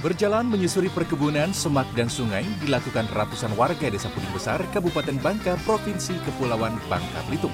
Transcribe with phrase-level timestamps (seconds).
[0.00, 6.16] Berjalan menyusuri perkebunan, semak, dan sungai dilakukan ratusan warga Desa Puding Besar, Kabupaten Bangka, Provinsi
[6.24, 7.52] Kepulauan Bangka Belitung.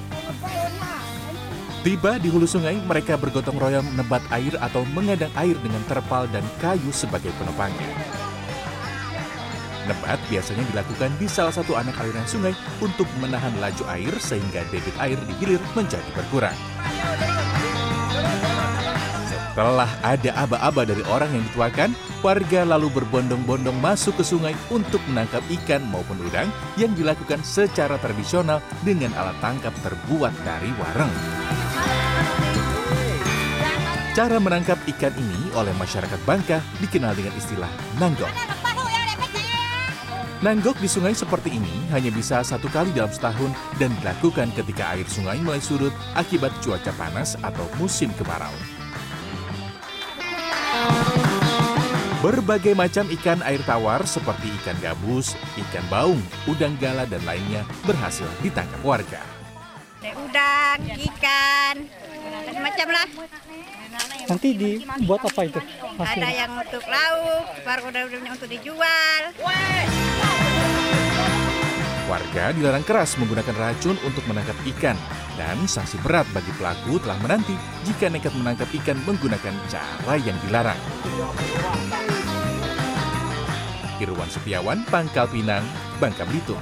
[1.83, 6.47] Tiba di hulu sungai, mereka bergotong royong nebat air atau mengadang air dengan terpal dan
[6.63, 7.91] kayu sebagai penopangnya.
[9.91, 14.95] Nebat biasanya dilakukan di salah satu anak aliran sungai untuk menahan laju air sehingga debit
[15.03, 16.55] air di hilir menjadi berkurang.
[19.57, 25.41] Setelah ada aba-aba dari orang yang dituakan, warga lalu berbondong-bondong masuk ke sungai untuk menangkap
[25.49, 31.09] ikan maupun udang yang dilakukan secara tradisional dengan alat tangkap terbuat dari wareng.
[34.13, 38.29] Cara menangkap ikan ini oleh masyarakat Bangka dikenal dengan istilah nanggok.
[40.45, 45.09] Nanggok di sungai seperti ini hanya bisa satu kali dalam setahun dan dilakukan ketika air
[45.09, 48.76] sungai mulai surut akibat cuaca panas atau musim kemarau.
[52.25, 58.25] Berbagai macam ikan air tawar seperti ikan gabus, ikan baung, udang gala, dan lainnya berhasil
[58.41, 59.21] ditangkap warga.
[60.01, 60.81] Ada udang,
[61.13, 61.77] ikan,
[62.57, 63.09] macam lah.
[64.27, 65.61] Nanti dibuat apa itu?
[65.61, 66.31] Ada Hasilnya?
[66.33, 69.23] yang untuk lauk, baru udah untuk dijual.
[72.17, 74.97] Warga dilarang keras menggunakan racun untuk menangkap ikan
[75.37, 77.53] dan sanksi berat bagi pelaku telah menanti
[77.85, 80.81] jika nekat menangkap ikan menggunakan cara yang dilarang.
[84.01, 85.61] Irwan Setiawan, Pangkal Pinang,
[86.01, 86.57] Bangka Belitung.